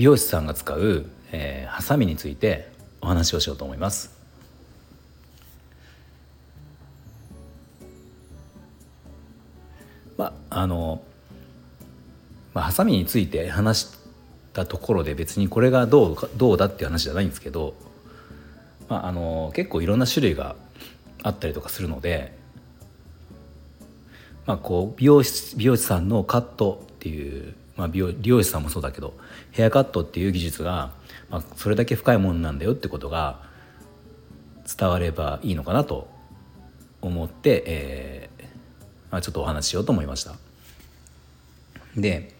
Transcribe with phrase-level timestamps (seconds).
[0.00, 4.10] 美容師さんが使う、えー、ハサミについてお話をしようと思います。
[10.16, 11.02] まああの、
[12.54, 13.98] まあ、ハサミについて話し
[14.54, 17.74] たところで別にこれがどうどうだっていう話じゃないんですけど、
[18.88, 20.56] まあ、あの結構いろんな種類が
[21.22, 22.34] あったりとかするので、
[24.46, 29.14] まあ、こう美容師美容師さんのカットっていう、まあ、美容理容師さんもそうだけど
[29.52, 30.92] ヘアカットっていう技術が、
[31.30, 33.40] まあ、それだけ深いものなんだよってことが
[34.78, 36.06] 伝わればいいのかなと
[37.00, 38.30] 思って、え
[39.10, 40.34] まあ、ちょっとお話ししようと思いました。
[41.96, 42.34] で、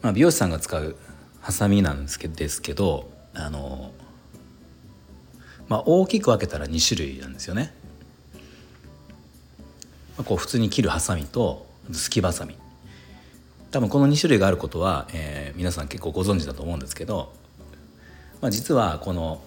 [0.00, 0.96] まあ、美容師さんが使う
[1.42, 3.92] ハサミなんですけですけどあの、
[5.68, 7.74] まあ、大きく分けたら2種類なんですよね、
[10.16, 12.56] まあ、こう普通に切るハサミとすきばさみ
[13.72, 17.32] 多分この2種類があることは、えー、皆さん結構ご存知だと思うんですけど、
[18.42, 19.42] まあ、実はこの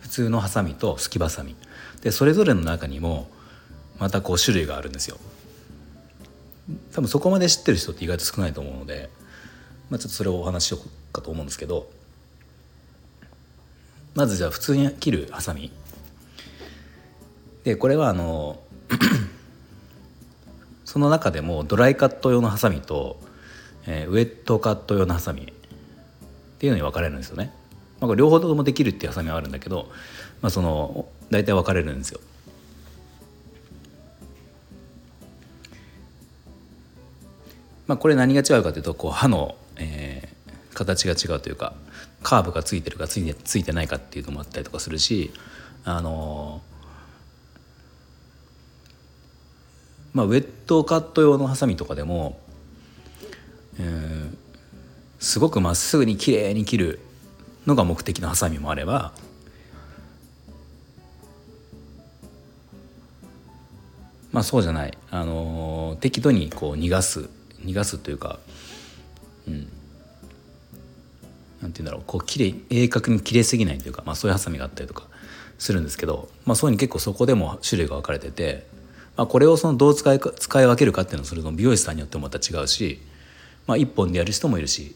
[0.00, 1.54] 普通のハサミとすきばさみ
[2.02, 3.30] でそれぞれの中にも
[4.00, 5.18] またこう種類があるんですよ。
[6.92, 9.08] 多分そこまで知ってる人って意外と少ないと思うので、
[9.88, 11.88] まあ、ちょっとそれをお話しようかと思うんですけど
[14.14, 15.70] まずじゃあ普通に切るハサミ。
[17.62, 18.58] でこれはあの
[20.88, 23.20] その中でもドライカット用のハサミと、
[23.86, 25.46] えー、ウェットカット用のハサミっ
[26.58, 27.52] ていうのに分かれるんですよね。
[28.00, 29.90] まあ、これ両方ともできるっていうハサミはあるんだけど、
[30.40, 32.20] まあ、その大体分かれるんですよ。
[37.86, 41.74] まあ、これ何が違うかというとこう刃の、えー、形が違うというか
[42.22, 45.32] カーブがついてるかついてついてないかっていうのもあったりとかするし
[45.84, 46.77] あのー、
[50.12, 52.40] まあ、ウェットカット用のハサミとかでも、
[53.78, 54.36] えー、
[55.18, 57.00] すごくまっすぐに綺麗に切る
[57.66, 59.12] のが目的のハサミもあれば
[64.32, 67.28] まあそうじゃない、あのー、適度にこう逃がす
[67.64, 68.38] 逃がすというか
[69.46, 69.68] うん。
[71.60, 72.02] なんて言うんだろう。
[72.06, 75.04] こう綺麗鋭角に切れすぎないというか、まあ、そういうハサミがあったりとか
[75.58, 78.66] するんですけど、まあ、そういうに結構そこでも種類が分かれてて、
[79.18, 83.00] まあ、これをそのどう使い使い分けるかっていうのはそれの美容師さんによってもまた違うし、
[83.66, 84.94] まあ、1本でやる人もいるし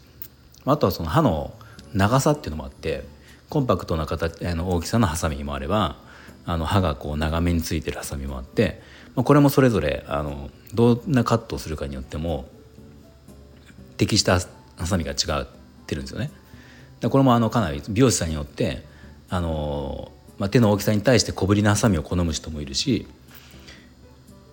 [0.65, 1.53] あとはその刃の
[1.93, 3.05] 長さっていうのもあって
[3.51, 5.97] コンパクトな形あの大きさのハサミもあれば
[6.47, 8.81] あの刃がこう長めについてるハサミもあって、
[9.17, 12.47] まあ、これもそれぞれあのどんなカットをするかによっても
[13.97, 14.39] 適した
[14.77, 15.47] ハサミが違っ
[15.89, 16.31] てるんですよね。
[17.11, 18.85] これもあのかなり美容師さんによって
[19.29, 23.09] あの、まあ、手の大きさに対して小ぶりなハサミを好む人もいるし、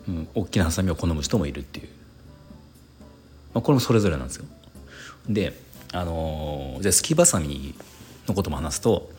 [0.10, 1.88] うん、大きなハサミを好む人もいるっていう、
[3.54, 4.46] まあ、これもそれぞれなんですよ。
[5.28, 5.54] で
[5.94, 7.76] あのじゃあすきばさみ
[8.28, 9.12] のことも話すと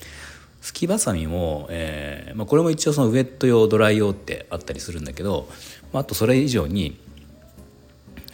[0.61, 5.49] すきばさみも、えーまあ、これも一応そのウェット用ドライ用ってあったりするんだけど、
[5.93, 6.99] まあ、あとそれ以上に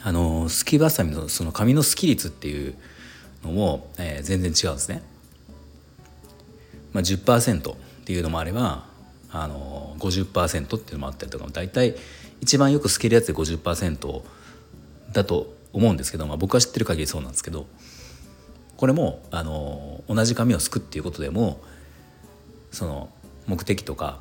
[0.03, 2.75] あのすきばさみのその髪のスキ率っていう
[3.45, 5.03] のも、えー、全然違うんですね。
[6.93, 8.87] まあ、10%っていうのもあれば
[9.31, 11.97] あの50%っていうのもあったりとか大体
[12.41, 14.23] 一番よく透けるやつで50%
[15.13, 17.67] だと思うんですけど、まあ、僕は知ってる限りそうなんですけど
[18.77, 21.61] これもあの同じ髪をすくっていうことでも
[22.71, 23.09] その
[23.47, 24.21] 目的とか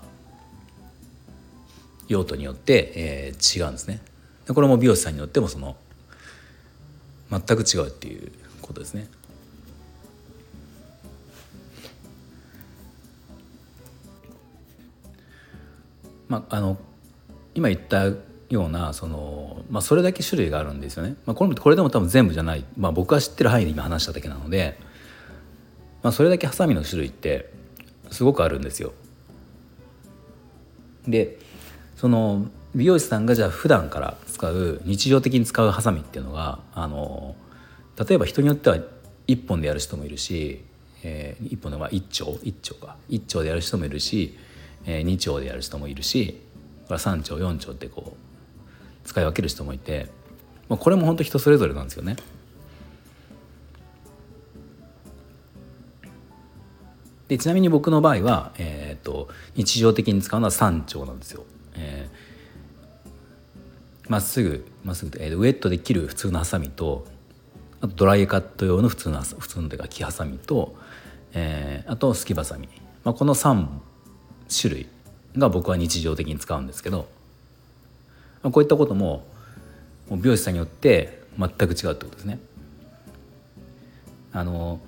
[2.08, 4.00] 用途によって、えー、違うんですね。
[4.48, 5.76] これも美容師さんによってもその
[7.32, 9.08] 全く違うっていうことですね。
[16.28, 16.78] まあ、あの
[17.56, 18.06] 今言った
[18.50, 21.16] ようなその、まあ、それだけ種類があるんですよね。
[21.26, 24.78] まあ、これこれでも多分全部じゃない、まあ、僕が知ってる範囲で今話しただけなので、
[26.04, 27.50] まあ、それだけハサミの種類って
[28.12, 28.94] すごくあるんですよ。
[31.08, 31.40] で
[31.96, 37.36] その美容師さんがじゃあ普段から使う日常的に使うハサミっていうのがあの
[37.98, 38.78] 例えば人によっては
[39.28, 40.62] 1本でやる人もいるし、
[41.04, 44.38] えー、1本では1丁1丁か1丁でやる人もいるし、
[44.86, 46.42] えー、2丁でやる人もいるし
[46.88, 50.08] 3丁4丁ってこう使い分ける人もいて、
[50.70, 52.16] まあ、これも本当人それぞれなんですよね。
[57.28, 61.44] でちなみに僕の場合は、えーと、日常的に使うのは3丁なんですよ。
[61.74, 67.06] えー、まっすぐまっすぐ、えー、ウエットで切る普通のハサミと
[67.82, 70.76] あとドライカット用の普通の普通のというか木ハサミと、
[71.34, 72.70] えー、あとすきばさみ、
[73.04, 73.68] まあ、この3
[74.62, 74.88] 種類
[75.38, 77.08] が僕は日常的に使うんですけど、
[78.44, 79.26] こういったことも
[80.12, 82.40] 美容師さんによって全く違うってことですね。
[84.32, 84.80] あの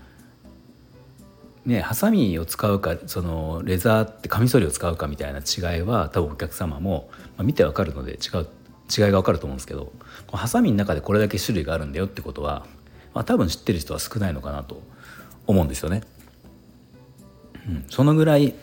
[1.66, 8.48] ねハサミを使うかそのレザーってカミソリを使うかみたいな違いは多分お客様も、まあ、見てわかるので違う
[8.90, 9.92] 違いがわかると思うんですけど
[10.32, 12.66] ハサミの中でこれだけ種類があるんだよってことは、
[13.14, 14.82] まあ、多分知ってる人は少ないのかなと
[15.46, 16.04] 思うんですよね。
[17.68, 18.54] うん、そのぐらい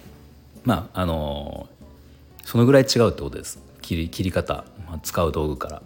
[0.64, 1.68] まああの
[2.44, 5.82] そのぐらい違うってことです切り切り方、まあ、使う道具から。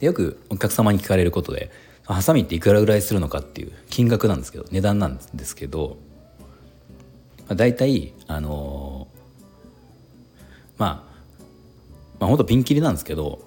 [0.00, 1.70] でよくお客様に聞かれることで
[2.04, 5.96] ハサミっていくらぐらいするのかっていう金額なんですけど値段なんですけど、
[7.40, 11.16] まあ、大体あのー、まあ
[12.20, 13.40] まあ本当ピンキリなんですけど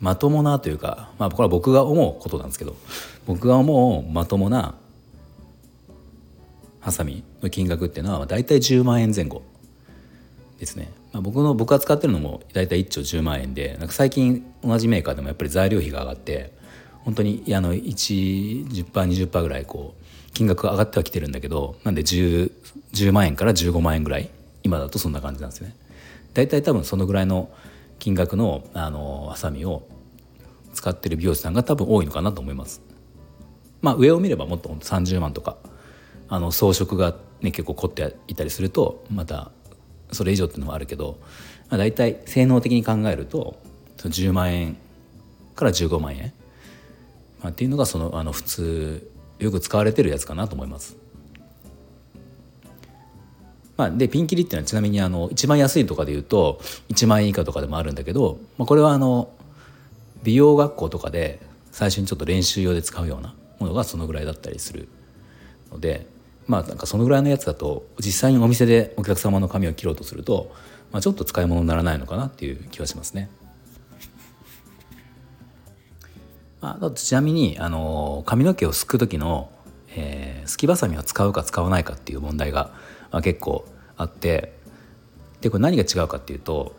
[0.00, 2.74] まともなというかまあこれは僕が思うことなんですけど
[3.26, 4.74] 僕が思うまともな
[6.80, 9.42] ハサミの金額っていうのは大体10万円前後
[10.58, 16.52] ですね、まあ、僕の僕が使ってるのも大体1丁10万円でなんか最近同じメーカーでもやっぱり材料費が上がって
[17.04, 22.52] 本当にあの 110%20% ぐらいこう金額が上がってはきてるんだけどなんで 10,
[22.92, 24.30] 10万円から15万円ぐらい
[24.62, 25.74] 今だとそんな感じなんですよね。
[26.34, 27.50] 大体多分そのぐらいの
[27.98, 29.86] 金額のあのハサミを
[30.74, 32.82] 使ってる美容師さんが多分多いのかなと思います。
[33.82, 35.56] まあ上を見ればもっと30万とか
[36.30, 39.50] あの装飾が、ね、結構凝っていたりするとまた
[40.12, 41.18] それ以上っていうのもあるけど、
[41.68, 43.56] まあ、大体性能的に考えると
[43.98, 44.76] 10万円
[45.54, 46.32] から15万円
[47.42, 50.96] まあ、っていうのがそのあの普通よく使われてるやつかなと思います。
[53.76, 56.60] まあ、でピンキリっていうのはちなみにあの一番安いとかで言うと
[56.90, 59.32] 1万円以下とかでもあるんだけど、まあ、これはあの
[60.22, 61.40] 美容学校とかで
[61.72, 64.86] 最初にちょっと練習用で使うようなものがそのぐらいだったりする
[65.72, 66.06] ので
[66.46, 70.52] まあなんかそのぐらいのやつだと実際にお店でお客様の髪を切ろうとすると、
[70.90, 73.30] まあ、ちょっと使い物にならないのかなっていう気はしますね。
[76.62, 79.50] あちなみにあの髪の毛をすく時の、
[79.96, 82.70] えー、すきばさみを使うか使わないかっていう問題が、
[83.10, 83.66] まあ、結構
[83.96, 84.52] あって
[85.40, 86.74] でこれ何が違うかっていうと、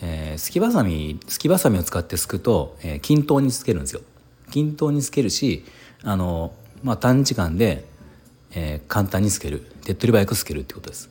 [0.00, 4.02] えー、すきばさみすきばさみを使ってすくと、えー、均等につけるんですよ。
[4.52, 5.64] 均等につけるし
[6.04, 6.52] あの、
[6.82, 7.84] まあ、短時間で、
[8.52, 11.10] えー、簡単につける手っ取り早くつけるってことです。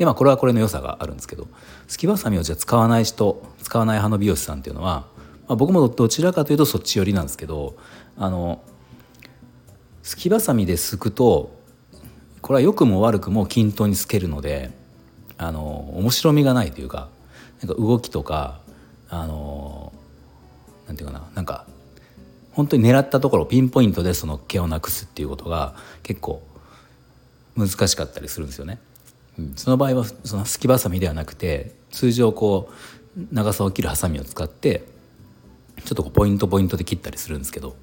[0.00, 1.46] でまあこれはこれの良さがあるんですけど
[1.86, 5.04] すきばさみをじゃあ使わない人使わない派の美容師さんっていうのは、
[5.46, 7.76] まあ、僕もどちらかというとそっち寄りなんですけど
[8.16, 8.62] あの
[10.02, 11.54] すきばさみですくと
[12.40, 14.70] これは良くも悪くも均等につけるので
[15.36, 17.10] あの面白みがないというか
[17.62, 18.60] なんか動きとか
[19.10, 19.92] あの
[20.86, 21.66] なんていうかななんか
[22.60, 26.42] 本当に狙ったところピンポイントでその毛をなくすっていうことが結構
[27.56, 28.78] 難しかったりするんですよね。
[29.56, 32.68] その場合はそのすきばさみではなくて通常こ
[33.16, 34.84] う長さを切るハサミを使って
[35.86, 37.76] ちょっとこうポイントポイントで切ったりするんですけど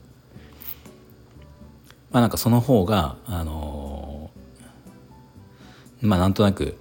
[2.11, 6.77] まあなんかその方があのー、まあなんとなく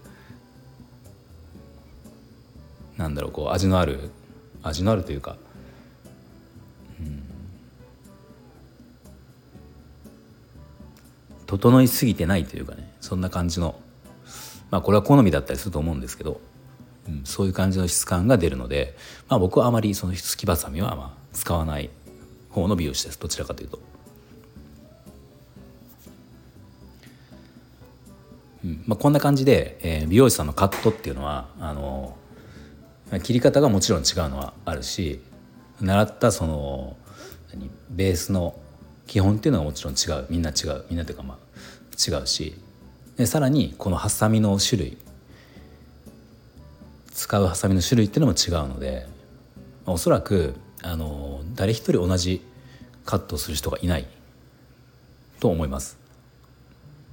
[2.98, 4.10] なんだろうこう味のある
[4.62, 5.38] 味のあるというか、
[11.58, 13.78] 整いすぎてないというかねそんな感じの。
[14.70, 16.40] まあこれは好みだったりすると思うんですけど、
[17.08, 18.96] うん、そういう感じの質感が出るので、
[19.28, 21.88] まあ、僕はあまりそのすきばさみはまあ使わない
[22.50, 23.20] 方の美容師です。
[23.20, 23.78] どちらかというと。
[28.64, 32.16] うんまあ、こんな感じで、えー、美容師さんのカットっていうのはあの
[33.22, 35.20] 切り方がもちろん違うのはあるし
[35.80, 36.96] 習ったその
[37.90, 38.58] ベースの
[39.06, 40.26] 基本っていうのはもちろん違う。
[40.28, 40.84] みんな違う。
[40.90, 41.38] みんなというかまあ
[41.96, 42.54] 違うし
[43.16, 44.98] でさらにこのハサミの種類
[47.12, 49.06] 使うハサミの種類っていうのも違うので
[49.86, 52.44] おそらくあの誰一人同じ
[53.04, 54.06] カットする人がいない
[55.40, 55.98] と思います。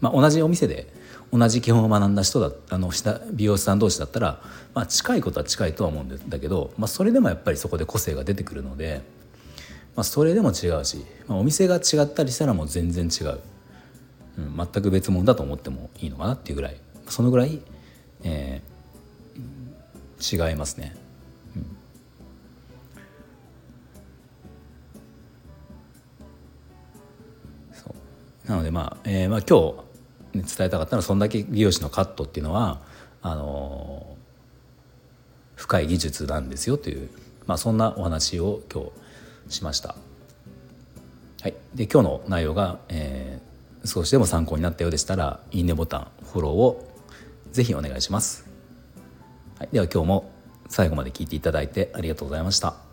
[0.01, 0.91] まあ、同じお店で
[1.31, 2.91] 同じ基本を学んだ人だあの
[3.31, 4.41] 美容師さん同士だったら、
[4.73, 9.01] まあ、近いことは近いとは思うんだけど、まあ、それでもやっぱりそこで個性が出てくるので、
[9.95, 13.39] まあ、それでも違うし、まあ、お店が違ったりしたらもう全然違う
[14.37, 17.59] うん、全く別物だと思ってもいいのかなっていうぐらいそのぐらい、
[18.23, 20.95] えー、違いますね。
[28.47, 29.73] なのでまあ、えー、まあ今
[30.33, 32.81] 日伝えたかったのはそんだけ美容師のカットっていうのは
[33.21, 34.17] あの
[35.55, 37.09] 深い技術なんですよという、
[37.45, 38.83] まあ、そんなお話を今
[39.47, 39.95] 日しました。
[41.41, 43.22] はい、で今日の内容が、えー、
[43.85, 46.87] 少しでも参考になったようでしたらいいねボタンフォローを
[47.51, 48.49] ぜひお願いします。
[49.59, 50.31] はい、では今日も
[50.69, 52.92] 最後まで聞いていただいてありがとうございました。